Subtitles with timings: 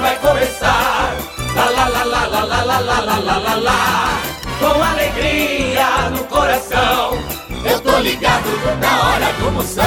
[0.00, 1.14] vai começar.
[1.54, 4.22] Lá lá lá lá lá lá lá lá lá lá lá lá.
[4.58, 7.18] Com alegria no coração,
[7.64, 8.48] eu tô ligado
[8.80, 9.84] na hora do Moção.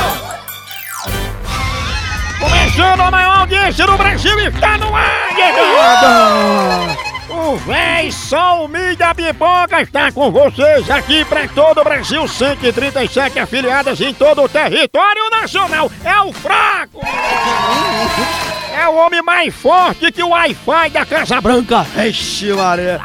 [2.39, 5.21] Começando a maior audiência do Brasil está no ar!
[7.29, 13.99] O véi Sol Mídia Pipoca está com vocês aqui para todo o Brasil, 137 afiliadas
[14.01, 15.91] em todo o território nacional.
[16.03, 17.01] É o fraco!
[18.81, 21.85] É o homem mais forte que o Wi-Fi da Casa Branca.
[22.03, 22.99] Ixi, Maria.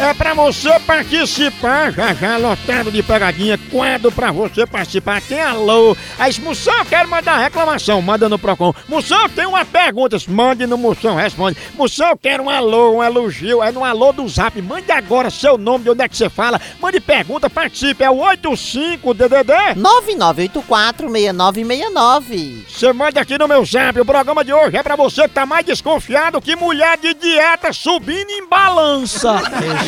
[0.00, 5.96] É pra você participar, já já lotado de pegadinha, quadro pra você participar, tem alô.
[6.16, 8.72] Aí, Moção, eu quero mandar reclamação, manda no Procon.
[8.88, 11.56] Moção, tem uma pergunta, mande no Moção, responde.
[11.74, 15.58] Moção, eu quero um alô, um elogio, é no alô do Zap, mande agora seu
[15.58, 19.52] nome, de onde é que você fala, mande pergunta, participe, é o 85-DDD.
[19.76, 22.64] 99846969.
[22.68, 25.44] Você manda aqui no meu Zap, o programa de hoje é pra você que tá
[25.44, 29.38] mais desconfiado que mulher de dieta subindo em balança.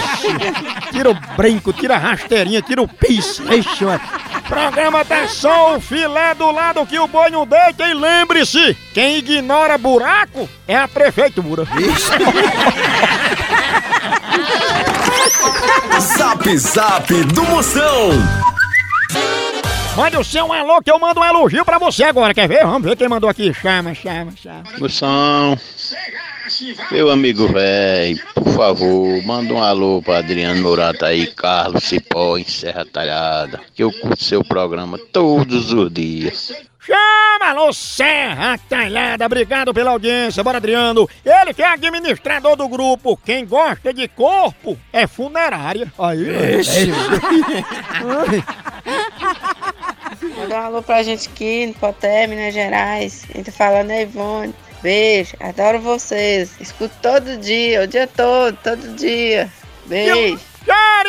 [0.91, 3.39] tira o brinco, tira a rasteirinha, tira o pis.
[3.39, 3.85] Ixi.
[4.49, 9.19] Programa tá só o filé do lado que o boi não deita e lembre-se, quem
[9.19, 11.65] ignora buraco é a prefeitura.
[16.01, 18.11] Zap Zap do Moção.
[19.97, 22.65] Mande o seu alô que eu mando um elogio pra você agora, quer ver?
[22.65, 23.53] Vamos ver quem mandou aqui.
[23.53, 24.63] Chama, chama, chama.
[24.79, 25.59] Moção,
[26.91, 32.45] meu amigo velho, por favor, manda um alô pra Adriano Murata aí, Carlos Cipó, em
[32.45, 36.53] Serra Talhada, que eu curto seu programa todos os dias.
[36.81, 41.09] Chama, alô Serra Talhada, obrigado pela audiência, bora Adriano.
[41.25, 45.93] Ele que é administrador do grupo, quem gosta de corpo é funerária.
[45.99, 46.19] Aí,
[50.37, 53.25] Manda um alô pra gente aqui no Poté, Minas Gerais.
[53.33, 54.55] A gente falando é Ivone.
[54.83, 56.53] Beijo, adoro vocês.
[56.61, 59.51] Escuto todo dia, o dia todo, todo dia.
[59.87, 60.41] Beijo.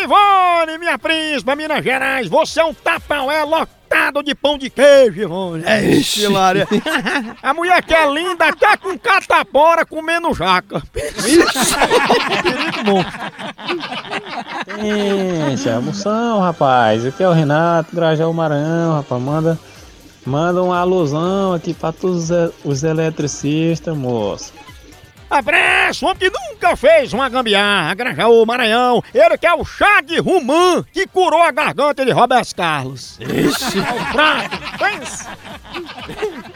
[0.04, 5.64] Ivone, minha príncipa, Minas Gerais, você é um tapaué lotado de pão de queijo, Ivone.
[5.66, 6.68] É isso, Lária.
[7.44, 10.82] A mulher que é linda até com catapora comendo jaca.
[10.92, 13.04] Perigo bom.
[14.82, 17.06] Gente, é moção, rapaz.
[17.06, 19.22] Aqui é o Renato, Grajaú Maranhão, rapaz.
[19.22, 19.60] Manda,
[20.26, 22.30] manda uma alusão aqui pra todos
[22.64, 24.54] os eletricistas, moço.
[25.32, 29.02] Abraço, homem que nunca fez uma gambiarra, Grajaú, Maranhão.
[29.14, 33.18] Ele que é o chá de rumã que curou a garganta de Roberto Carlos.
[33.18, 33.80] Ixi.
[33.80, 35.30] É o pensa.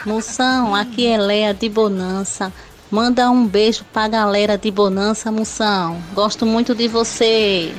[0.05, 2.51] Moção, aqui é Léa de Bonança.
[2.91, 6.01] Manda um beijo pra galera de Bonança, Moção.
[6.13, 7.73] Gosto muito de você.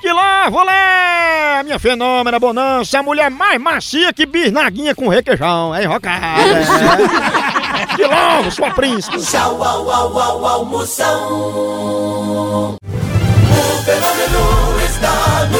[0.00, 0.48] Que lá,
[1.60, 1.62] volé!
[1.62, 5.74] Minha fenômena bonança, a mulher mais macia que bisnaguinha com requeijão.
[5.74, 6.26] É enrocada.
[6.26, 7.96] É.
[7.96, 9.18] Que logo, sua príncipe.
[9.18, 12.76] Tchau, au, au, au, au, Moção.
[12.78, 15.59] O fenômeno está no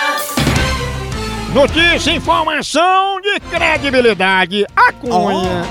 [1.53, 4.65] Notícia, informação de credibilidade.
[4.73, 5.65] A cunha.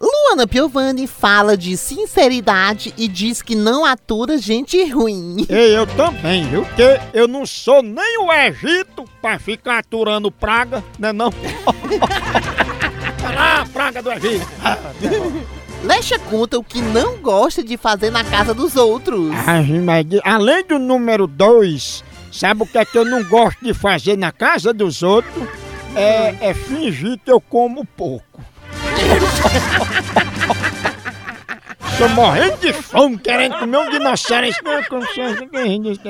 [0.00, 5.44] Luana Piovani fala de sinceridade e diz que não atura gente ruim.
[5.50, 6.64] Ei, eu também, viu?
[6.64, 11.30] Porque eu não sou nem o Egito pra ficar aturando praga, né não?
[13.36, 14.46] ah, praga do Egito!
[15.82, 19.30] Lecha conta o que não gosta de fazer na casa dos outros.
[19.46, 22.02] Ah, mas além do número 2,
[22.34, 25.48] sabe o que é que eu não gosto de fazer na casa dos outros?
[25.94, 28.42] É, é fingir que eu como pouco.
[31.96, 34.46] Tô morrendo de fome, querendo comer um dinossauro.
[34.46, 36.00] Isso não é consciência gente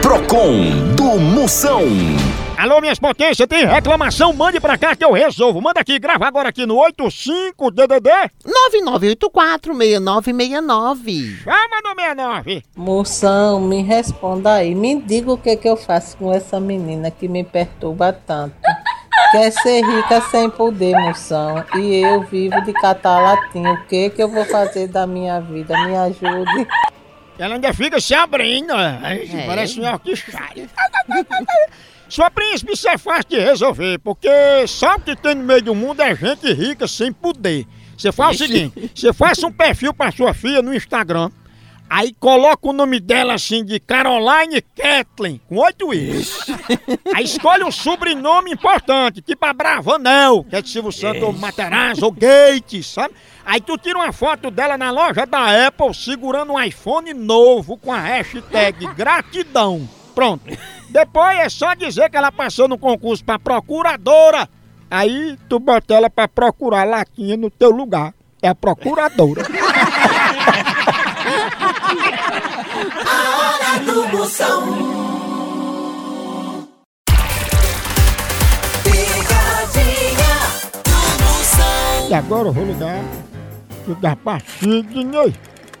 [0.00, 1.82] Procon do Moção.
[2.58, 4.32] Alô, minhas potências, tem reclamação?
[4.32, 5.60] Mande pra cá que eu resolvo.
[5.60, 8.32] Manda aqui, grava agora aqui no 85DDD
[8.74, 11.44] 99846969.
[11.44, 12.64] Chama no 69.
[12.74, 14.74] Moção, me responda aí.
[14.74, 18.56] Me diga o que, que eu faço com essa menina que me perturba tanto.
[19.30, 21.64] Quer ser rica sem poder, moção.
[21.76, 23.74] E eu vivo de catar latinha.
[23.74, 25.80] O que, que eu vou fazer da minha vida?
[25.84, 26.66] Me ajude.
[27.38, 28.72] Ela ainda fica se abrindo.
[28.72, 29.46] É.
[29.46, 30.68] Parece um orquestário.
[32.08, 34.28] Sua príncipe, isso é fácil de resolver, porque
[34.66, 37.66] só o que tem no meio do mundo é gente rica sem poder.
[37.96, 41.30] Você faz o seguinte, você faça um perfil pra sua filha no Instagram,
[41.90, 46.46] aí coloca o nome dela assim de Caroline Kathleen, com oito I's.
[47.14, 52.12] Aí escolhe um sobrenome importante, tipo Abravanel, que é de Silvio Santos, ou Materazzi, ou
[52.12, 53.14] Gates, sabe?
[53.44, 57.92] Aí tu tira uma foto dela na loja da Apple segurando um iPhone novo com
[57.92, 59.97] a hashtag gratidão.
[60.18, 60.42] Pronto.
[60.88, 64.48] Depois é só dizer que ela passou no concurso pra procuradora.
[64.90, 68.12] Aí tu bota ela pra procurar latinha no teu lugar.
[68.42, 69.46] É a procuradora.
[73.06, 74.98] A hora do Moção.
[82.10, 83.04] E agora eu vou ligar.
[83.86, 85.32] Ligar pra Sidney.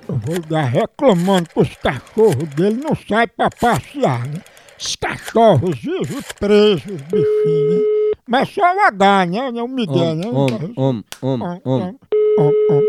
[0.08, 4.40] Eu vou ligar reclamando que os cachorros dele não saem pra passear, né?
[4.78, 7.82] Os cachorros vivem presos, bichinhos.
[8.26, 9.50] Mas só o H, né?
[9.50, 10.26] Não o Miguel, né?
[10.28, 10.46] Om,
[10.76, 11.82] om, om, Om, om.
[11.82, 11.98] om,
[12.38, 12.82] om, om.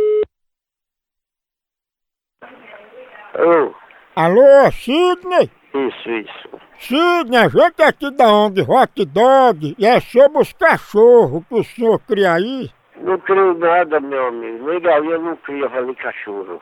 [3.38, 3.74] Ô,
[4.16, 5.50] Alô, Sidney?
[5.74, 6.50] isso, isso.
[6.80, 11.56] Sidney, a gente é aqui da ONG Hot Dog e é sobre os cachorros que
[11.56, 12.70] o senhor cria aí.
[13.02, 14.70] Não crio nada, meu amigo.
[14.70, 16.62] Nem galinha não cria, falei cachorro.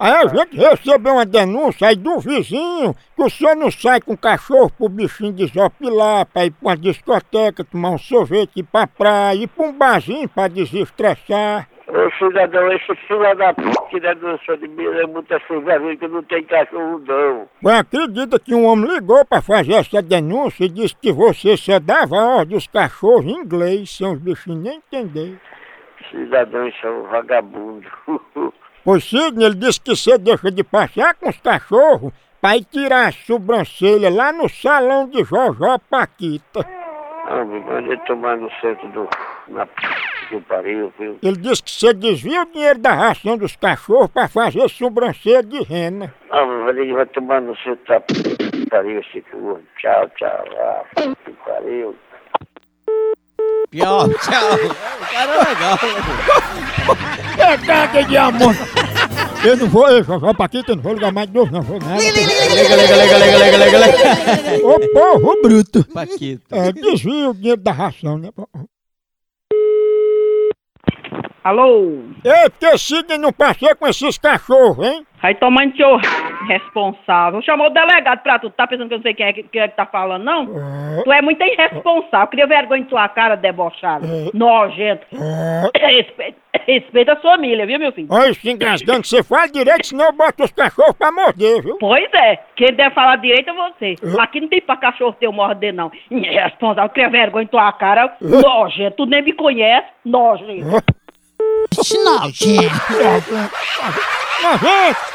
[0.00, 4.14] Aí a gente recebeu uma denúncia aí do vizinho que o senhor não sai com
[4.14, 8.86] o cachorro pro bichinho desopilar, pra ir pra uma discoteca, tomar um sorvete, ir pra
[8.86, 11.68] praia, ir pra um barzinho pra desestressar.
[11.86, 16.22] Ô cidadão, esse filho da p que denunciou de mim é muita vergonha que não
[16.22, 17.46] tem cachorro não.
[17.62, 21.78] Mas acredita que um homem ligou pra fazer essa denúncia e disse que você só
[21.78, 25.38] dava ordem dos cachorros em inglês, sem os bichinhos nem entender.
[26.10, 27.86] Cidadão, isso é um vagabundo.
[28.84, 33.08] Pois Sidney, ele disse que você deixa de passear com os cachorros pra ir tirar
[33.08, 36.60] a sobrancelha lá no salão de Jojó Paquita.
[37.26, 39.08] Ah, mandei tomar no centro do...
[39.48, 39.72] na p
[40.28, 41.18] que pariu, viu?
[41.22, 45.62] Ele disse que você desvia o dinheiro da ração dos cachorros pra fazer sobrancelha de
[45.62, 46.14] rena.
[46.30, 49.24] Ah, me mandei vai tomar no centro da p que pariu esse.
[49.78, 50.44] Tchau, tchau.
[50.58, 51.96] Ah, p que pariu.
[53.76, 54.54] Tchau, tchau.
[54.54, 55.78] O cara é legal.
[57.38, 58.54] É caga de amor!
[59.44, 61.78] Eu não vou, eu Jojó Paquita, eu não vou ligar mais de novo, não vou
[61.78, 61.96] nada.
[61.96, 64.66] Lega, lega, lega, lega, lega, lega, lega.
[64.66, 65.84] Ô porro bruto!
[65.92, 66.54] Paquito.
[66.54, 68.30] É, desvia o dinheiro da ração, né?
[71.42, 72.00] Alô?
[72.24, 75.06] Ei, porque Sidney não passeia com esses cachorros, hein?
[75.20, 75.98] Vai tomando seu
[76.48, 77.42] responsável.
[77.42, 78.50] Chamou o delegado pra tu.
[78.50, 80.46] Tá pensando que eu não sei quem é que, quem é que tá falando, não?
[81.04, 82.26] Tu é muito irresponsável.
[82.28, 84.06] Cria vergonha em tua cara, debochado.
[84.32, 85.06] Nojento.
[85.74, 88.08] Respeita, respeita a sua família, viu, meu filho?
[88.10, 91.76] Olha isso engasgando, que você fala direito, senão eu boto os cachorros pra morder, viu?
[91.78, 92.38] Pois é.
[92.56, 93.94] Quem deve falar direito é você.
[94.18, 95.90] Aqui não tem pra cachorro teu morder, não.
[96.10, 96.88] Irresponsável.
[96.90, 98.16] Cria vergonha em tua cara.
[98.20, 98.96] Nojento.
[98.96, 99.86] Tu nem me conhece.
[100.04, 100.64] Nojento.
[102.04, 102.44] Nojento!
[104.42, 105.14] Nojento!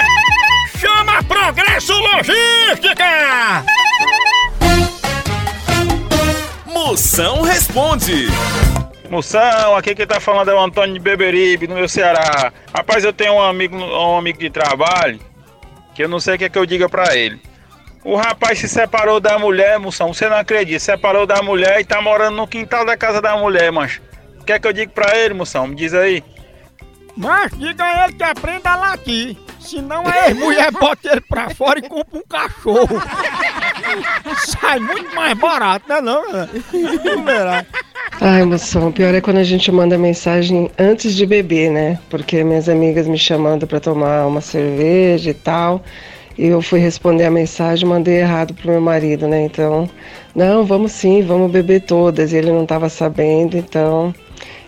[0.79, 3.05] Chama Progresso Logística!
[6.87, 8.27] Moção responde.
[9.09, 12.53] Moção, aqui quem tá falando é o Antônio de Beberibe, no meu Ceará.
[12.75, 15.19] Rapaz, eu tenho um amigo, um amigo de trabalho
[15.95, 17.41] que eu não sei o que, é que eu diga pra ele.
[18.05, 22.03] O rapaz se separou da mulher, moção, você não acredita, separou da mulher e tá
[22.03, 24.03] morando no quintal da casa da mulher, mancho.
[24.39, 25.67] O que é que eu digo pra ele, moção?
[25.67, 26.23] Me diz aí.
[27.17, 28.77] Mas diga a ele que aprenda a
[29.65, 29.81] latir.
[29.81, 33.03] Senão a ex-mulher bota ele pra fora e compra um cachorro.
[34.47, 36.23] Sai muito mais barato, né não?
[36.33, 36.49] Não.
[38.21, 41.99] Ai, moção, o pior é quando a gente manda mensagem antes de beber, né?
[42.09, 45.83] Porque minhas amigas me chamando pra tomar uma cerveja e tal.
[46.37, 49.43] E eu fui responder a mensagem, mandei errado pro meu marido, né?
[49.43, 49.89] Então,
[50.35, 52.33] não, vamos sim, vamos beber todas.
[52.33, 54.13] E ele não tava sabendo, então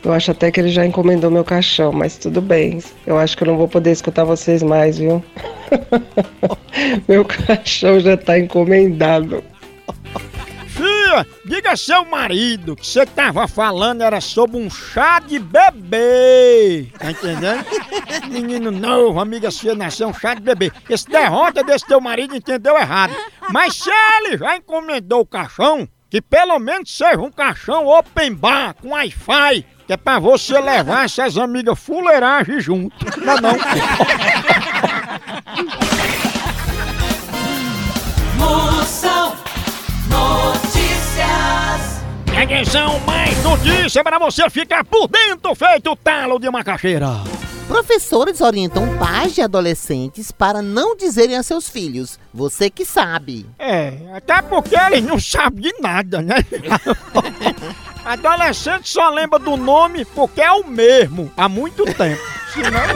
[0.07, 2.81] eu acho até que ele já encomendou meu caixão, mas tudo bem.
[3.05, 5.23] Eu acho que eu não vou poder escutar vocês mais, viu?
[7.09, 9.43] meu caixão já tá encomendado.
[10.69, 16.87] Fia, diga seu marido que você tava falando era sobre um chá de bebê.
[16.97, 17.67] Tá entendendo?
[18.31, 20.71] Menino novo, amiga sua, nasceu um chá de bebê.
[20.89, 23.13] Esse derrota desse teu marido entendeu errado.
[23.51, 28.73] Mas se ele já encomendou o caixão, que pelo menos seja um caixão open bar
[28.75, 32.97] com Wi-Fi, que é pra você levar essas amigas fuleiragem junto.
[33.25, 33.53] Não, é não.
[38.37, 39.37] Moção
[40.09, 41.97] Notícias.
[42.37, 47.23] Atenção, mais notícia para você ficar por dentro, feito talo de macaxeira.
[47.67, 53.47] Professores orientam pais de adolescentes para não dizerem a seus filhos, você que sabe.
[53.59, 56.37] É, até porque eles não sabem de nada, né?
[58.07, 62.23] Adolescente só lembra do nome porque é o mesmo há muito tempo.
[62.55, 62.81] Senão...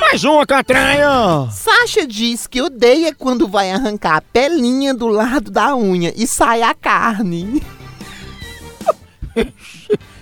[0.00, 1.48] Mais uma, Catranha!
[1.52, 6.62] Sasha diz que odeia quando vai arrancar a pelinha do lado da unha e sai
[6.62, 7.62] a carne.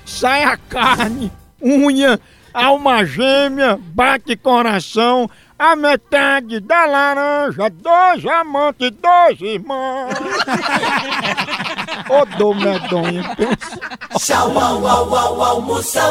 [0.05, 1.31] Sai a carne,
[1.63, 2.21] unha,
[2.53, 5.31] alma gêmea, bate coração,
[5.61, 10.15] a metade da laranja, dois amantes, dois irmãos.
[12.09, 13.79] Ô, dor medonha, pensa.
[14.19, 16.07] Tchau, au, au, au, au, moção.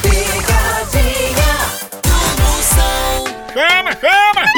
[0.00, 1.52] Picadinha
[2.02, 3.26] do moção.
[3.52, 4.57] Chama, chama!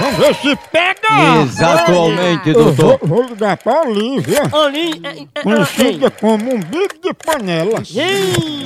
[0.00, 1.42] Vamos ver se pega!
[1.42, 2.98] Exatamente, Eu doutor.
[3.06, 4.42] Vou, vou ligar pra Olivia.
[4.50, 5.28] Olivia.
[5.42, 7.82] Conhecida como umbigo de panela.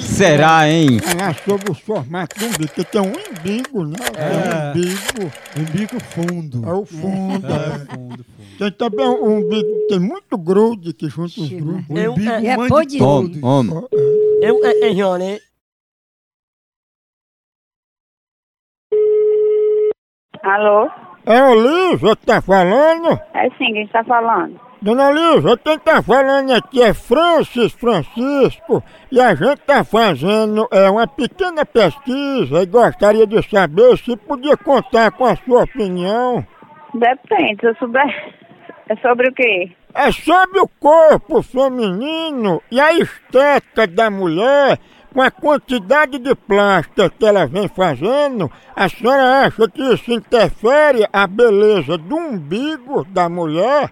[0.00, 1.00] Será, hein?
[1.00, 3.96] Falar sobre o formato do umbigo, que tem um umbigo, né?
[4.16, 4.72] É.
[4.72, 5.32] Tem um umbigo.
[5.58, 6.68] Umbigo fundo.
[6.68, 7.46] É o fundo.
[7.46, 8.34] é.
[8.58, 11.84] Tem também um umbigo que tem muito grude que junta os grudes.
[11.90, 13.84] Eu, é, é pô de Homem, homem.
[14.40, 15.40] Eu, é, é, Johnny.
[20.42, 20.90] Alô?
[21.26, 23.19] É a Olivia que tá falando?
[23.33, 24.61] É sim, quem está falando?
[24.83, 30.90] Dona Olivia, quem tá falando aqui é Francis Francisco e a gente tá fazendo é,
[30.90, 36.47] uma pequena pesquisa e gostaria de saber se podia contar com a sua opinião.
[36.93, 38.35] Depende, se eu souber.
[38.90, 39.73] É sobre o quê?
[39.95, 44.78] É sobre o corpo feminino e a estética da mulher,
[45.14, 51.06] com a quantidade de plástica que ela vem fazendo, a senhora acha que isso interfere
[51.12, 53.90] a beleza do umbigo da mulher?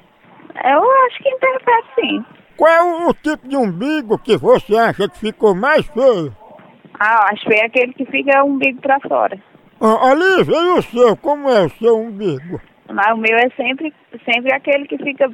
[0.65, 2.25] Eu acho que interfere sim.
[2.57, 6.37] Qual é o, o tipo de umbigo que você acha que ficou mais feio?
[6.99, 9.39] Ah, acho que é aquele que fica o umbigo pra fora.
[9.81, 11.17] Ah, Olivia, e o seu?
[11.17, 12.61] Como é o seu umbigo?
[12.93, 15.31] Mas o meu é sempre, sempre aquele que fica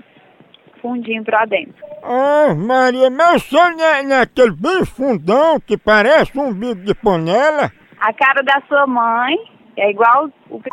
[0.79, 1.75] fundinho pra dentro.
[2.03, 6.49] Ah, Maria, mas o seu não é, não é aquele bem fundão que parece um
[6.49, 7.73] umbigo de panela?
[8.01, 9.37] A cara da sua mãe
[9.77, 10.69] é igual o c...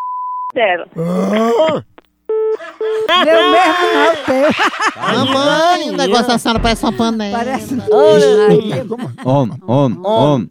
[0.53, 0.87] dela.
[3.09, 4.43] Ah, Meu mesmo não tem.
[5.25, 7.37] Mamãe, o negócio da senhora parece uma panela.
[7.37, 7.75] Parece.
[9.25, 10.49] Homem, homem, homem.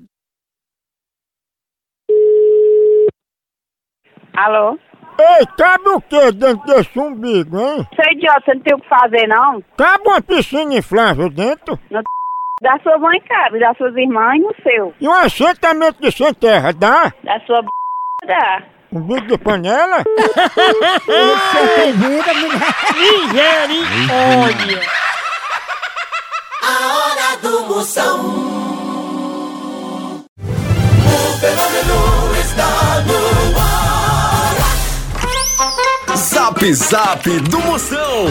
[4.35, 4.79] Alô?
[5.19, 7.87] Ei, cabe o que dentro desse umbigo, hein?
[7.95, 9.63] Seu idiota, você não tem o que fazer, não?
[9.77, 11.79] Cabe uma piscina inflável dentro?
[11.91, 12.05] No c...
[12.61, 14.95] da sua mãe cabe, das suas irmãs e no seu.
[15.01, 17.13] E um assentamento de sem terra, dá?
[17.23, 17.69] Da sua b...
[18.27, 18.63] dá.
[18.93, 20.03] Umbigo de panela?
[21.07, 23.69] Você tem vida, mulher.
[23.69, 24.81] Misericórdia!
[26.63, 28.54] A hora do Moção.
[36.65, 38.25] Zap Zap do Moção.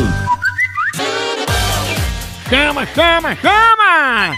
[2.50, 4.36] Chama, chama, chama!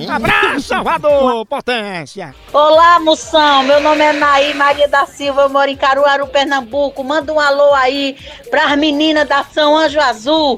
[0.09, 2.33] Abraço, Salvador, potência!
[2.53, 3.63] Olá, moção.
[3.63, 5.41] Meu nome é Naí Maria da Silva.
[5.41, 7.03] Eu moro em Caruaru, Pernambuco.
[7.03, 8.15] Manda um alô aí
[8.49, 10.57] pras meninas da São Anjo Azul.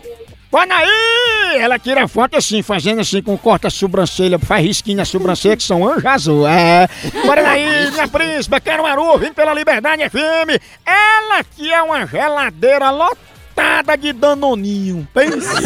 [0.51, 1.42] Olha aí!
[1.57, 5.87] Ela tira foto assim, fazendo assim com corta sobrancelha, faz risquinho na sobrancelha que são
[5.87, 6.47] anjo azul.
[6.47, 6.87] É.
[7.25, 10.61] Bora aí, minha príncipe, Caruaru, vim pela Liberdade FM.
[10.85, 15.07] Ela que é uma geladeira lotada de danoninho.
[15.13, 15.59] Pensa.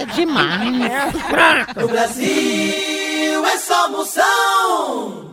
[0.00, 0.80] É demais.
[0.82, 1.80] É fraca.
[1.80, 5.23] No Brasil é só Moção.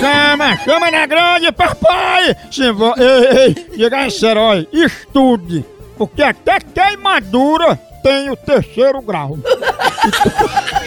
[0.00, 2.34] Chama, chama na grande, papai!
[2.50, 2.94] Se vo...
[2.96, 5.62] Ei, ei, diga esse herói, estude,
[5.98, 9.38] porque até queimadura tem o terceiro grau.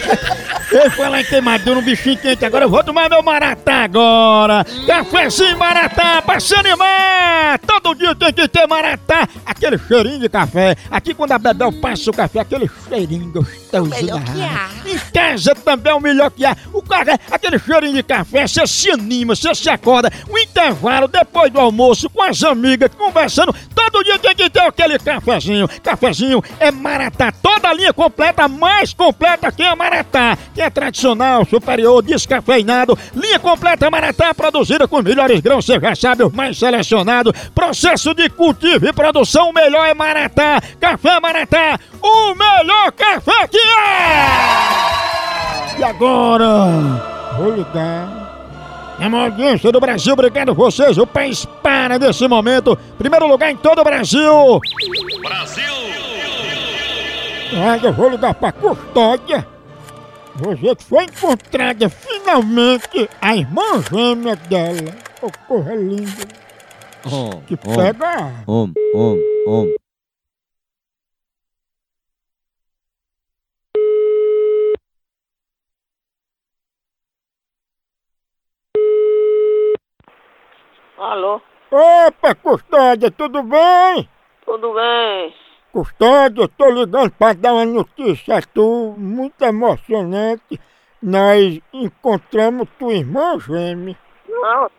[0.70, 4.66] Eu falar em queimadura, um bichinho quente agora, eu vou tomar meu maratá agora!
[4.86, 7.58] Cafézinho maratá, pra se animar!
[7.64, 10.76] Todo dia tem que ter maratá, aquele cheirinho de café.
[10.90, 13.88] Aqui quando a Bebel passa o café, aquele cheirinho gostoso.
[13.88, 14.70] melhor da que há.
[14.84, 16.56] Em casa também é o melhor que há.
[16.72, 20.10] O cara, aquele cheirinho de café, você se anima, você se acorda.
[20.28, 23.54] O intervalo, depois do almoço, com as amigas, conversando.
[23.74, 25.68] Todo dia tem que ter aquele cafezinho.
[25.82, 27.30] Cafezinho é Maratá.
[27.30, 29.93] Toda a linha completa, mais completa que é Maratá.
[30.54, 32.98] Que é tradicional, superior, descafeinado.
[33.14, 37.32] Linha completa Maratá, produzida com os melhores grãos, você já sabe, os mais selecionados.
[37.54, 40.60] Processo de cultivo e produção, o melhor é Maratá.
[40.80, 44.24] Café Maratá, o melhor café que é!
[45.78, 46.46] E agora,
[47.36, 48.24] vou ligar.
[49.00, 50.96] É uma audiência do Brasil, obrigado a vocês.
[50.98, 52.78] O país para nesse momento.
[52.96, 54.60] Primeiro lugar em todo o Brasil.
[55.20, 55.64] Brasil!
[57.56, 59.46] Ah, eu vou ligar pra custódia.
[60.36, 64.92] Você que foi encontrada finalmente a irmã gêmea dela.
[65.22, 66.26] Ô, corra linda.
[67.46, 68.42] Que pega.
[68.46, 69.76] Homem, homem, homem.
[80.98, 81.40] Alô?
[81.70, 84.08] Opa, custódia, tudo bem?
[84.44, 85.43] Tudo bem?
[85.78, 90.60] Custódia, eu tô ligando pra dar uma notícia a tu, muito emocionante.
[91.02, 93.96] Nós encontramos tua irmã gêmea.
[94.28, 94.70] Não,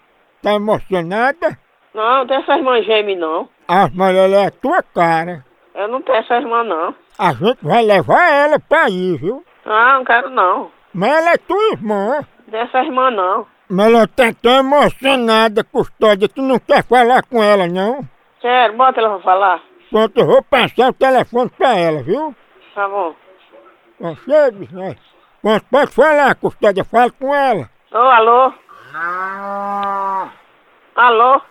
[0.41, 1.59] Tá emocionada?
[1.93, 3.49] não, não tem essa irmã gêmea, não.
[3.67, 5.43] Ah, mas ela é a tua cara.
[5.73, 6.95] Eu não tenho essa irmã, não.
[7.19, 9.43] A gente vai levar ela pra aí, viu?
[9.65, 10.71] Ah, não quero, não.
[10.93, 12.19] Mas ela é tua irmã.
[12.45, 13.45] Não tem essa irmã, não.
[13.69, 18.07] Mas ela tá tão emocionada, custódia, tu não quer falar com ela, não?
[18.39, 19.61] Quero, bota ela pra falar.
[19.89, 22.35] Pronto, eu vou passar o telefone pra ela, viu?
[22.73, 23.15] Tá bom.
[23.95, 24.95] Então, chegue, né?
[25.41, 27.69] Pronto, pode falar, custódia, fala com ela.
[27.91, 28.53] Ô, alô?
[30.95, 31.41] Alô?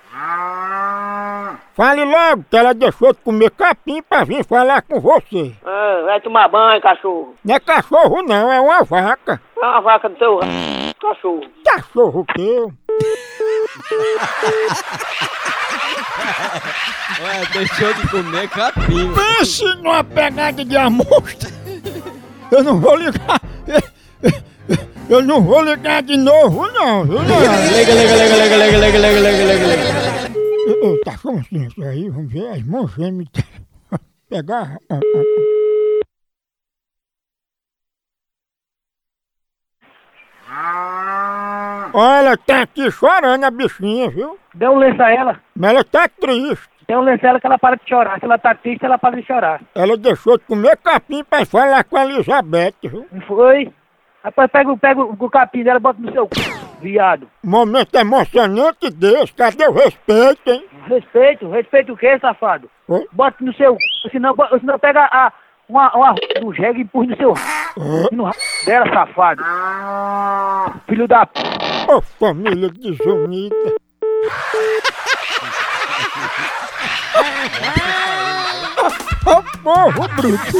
[1.74, 5.52] Fale logo que ela deixou de comer capim pra vir falar com você.
[5.64, 7.34] Ah, vai tomar banho, cachorro.
[7.44, 9.40] Não é cachorro não, é uma vaca.
[9.56, 10.94] É uma vaca do teu r...
[11.00, 11.42] cachorro.
[11.64, 12.72] Cachorro teu.
[17.20, 19.12] Ué, deixou de comer capim.
[19.14, 21.50] Pense numa pegada de amostra.
[22.50, 23.40] Eu não vou ligar.
[25.08, 27.22] Eu não vou ligar de novo, não, viu?
[27.22, 27.38] Não.
[27.40, 29.84] Lega, lega, lega, lega, lega, lega, lega, lega.
[30.82, 33.28] Ô, ô, Tá com licença aí, vamos ver as mãos gêmeas.
[34.30, 34.78] Pegar.
[34.90, 35.63] ah, ah.
[41.92, 44.38] Olha, tá aqui chorando a bichinha, viu?
[44.54, 45.40] Dê um lenço a ela.
[45.54, 46.68] Mas ela tá triste.
[46.88, 48.18] Dê um lenço a ela que ela para de chorar.
[48.18, 49.60] Se ela tá triste, ela para de chorar.
[49.74, 53.06] Ela deixou de comer capim pra falar com a Elizabeth, viu?
[53.10, 53.72] Não foi?
[54.22, 56.40] Rapaz, pega, o- pega o o capim dela e bota no seu c...
[56.80, 57.28] viado.
[57.42, 60.64] Momento emocionante desse, cadê o respeito, hein?
[60.86, 62.70] Respeito, respeito o quê, safado?
[62.88, 63.06] Oi?
[63.12, 64.10] Bota no seu c...
[64.10, 65.30] senão, senão pega a,
[65.74, 67.34] uma, uma do jegue e empurra no seu
[68.12, 68.30] no
[68.64, 69.42] dela, safado.
[70.86, 71.40] Filho da p...
[71.88, 73.56] Ô família desunida.
[79.26, 80.58] Ô povo bruto.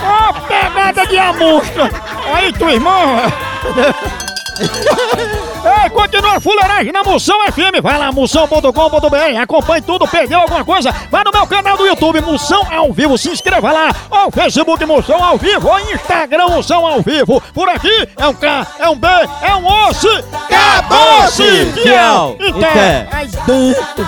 [0.00, 1.90] Ô pegada de amostra.
[2.32, 3.16] Aí tua irmã.
[4.58, 7.82] Ei, continua fuleiragem na Moção FM.
[7.82, 9.40] Vai lá, moção.com.br.
[9.40, 10.06] Acompanhe tudo.
[10.08, 10.92] Perdeu alguma coisa?
[11.10, 13.18] Vai no meu canal do YouTube, Moção ao Vivo.
[13.18, 13.94] Se inscreva lá.
[14.10, 15.68] Ou Facebook Moção ao Vivo.
[15.68, 17.40] Ou Instagram Moção ao Vivo.
[17.52, 19.08] Por aqui é um K, é um B,
[19.42, 20.08] é um osso.
[20.48, 21.72] Acabou-se!
[21.82, 22.36] Tchau.
[22.40, 23.08] Então, Até.
[23.10, 24.06] ai, dentro.